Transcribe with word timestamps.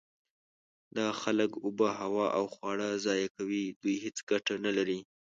دا 0.97 1.07
خلک 1.21 1.51
اوبه، 1.65 1.87
هوا 1.99 2.25
او 2.37 2.45
خواړه 2.53 2.87
ضایع 3.05 3.29
کوي. 3.37 3.63
دوی 3.81 3.95
هیڅ 4.05 4.17
ګټه 4.29 4.53
نلري. 4.65 4.99